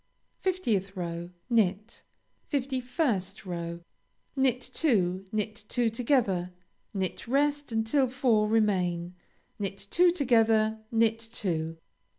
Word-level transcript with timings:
50th 0.43 0.95
row 0.95 1.29
Knit. 1.47 2.01
51st 2.51 3.45
row 3.45 3.81
Knit 4.35 4.59
two; 4.59 5.27
knit 5.31 5.63
two 5.69 5.91
together; 5.91 6.49
knit 6.91 7.27
rest 7.27 7.71
until 7.71 8.07
four 8.07 8.47
remain; 8.47 9.13
knit 9.59 9.87
two 9.91 10.09
together; 10.09 10.79
knit 10.91 11.19
two. 11.19 11.77